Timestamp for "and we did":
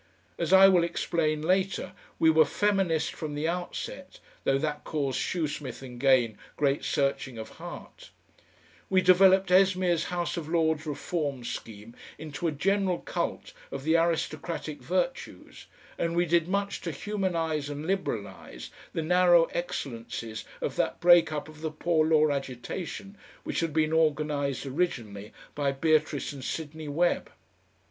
15.99-16.47